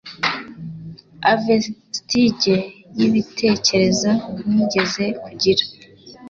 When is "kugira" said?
5.23-5.63